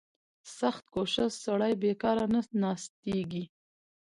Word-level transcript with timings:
•سختکوش 0.57 1.13
سړی 1.43 1.73
بېکاره 1.81 2.25
نه 2.33 2.39
ناستېږي. 2.61 3.43